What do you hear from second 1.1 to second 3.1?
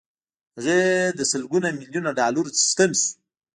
د سلګونه ميليونه ډالرو څښتن شو.